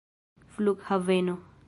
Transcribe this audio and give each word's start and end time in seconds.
flughaveno 0.55 1.37